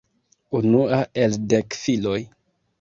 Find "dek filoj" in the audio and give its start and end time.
1.53-2.19